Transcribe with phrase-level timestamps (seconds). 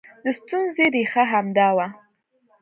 [0.23, 1.87] د ستونزې ریښه همدا وه